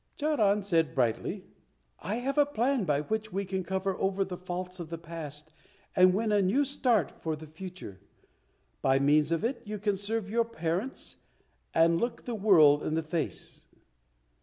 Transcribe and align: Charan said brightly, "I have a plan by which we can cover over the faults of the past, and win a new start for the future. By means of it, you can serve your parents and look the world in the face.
Charan 0.17 0.63
said 0.63 0.95
brightly, 0.95 1.45
"I 1.99 2.15
have 2.15 2.39
a 2.39 2.45
plan 2.47 2.85
by 2.85 3.01
which 3.01 3.31
we 3.31 3.45
can 3.45 3.63
cover 3.63 3.95
over 3.99 4.25
the 4.25 4.35
faults 4.35 4.79
of 4.79 4.89
the 4.89 4.97
past, 4.97 5.51
and 5.95 6.11
win 6.11 6.31
a 6.31 6.41
new 6.41 6.65
start 6.65 7.11
for 7.21 7.35
the 7.35 7.45
future. 7.45 8.01
By 8.81 8.97
means 8.97 9.31
of 9.31 9.43
it, 9.43 9.61
you 9.63 9.77
can 9.77 9.97
serve 9.97 10.27
your 10.27 10.43
parents 10.45 11.17
and 11.71 12.01
look 12.01 12.25
the 12.25 12.33
world 12.33 12.81
in 12.81 12.95
the 12.95 13.03
face. 13.03 13.67